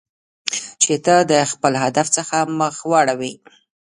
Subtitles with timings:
[0.81, 3.33] چې ته د خپل هدف څخه مخ واړوی.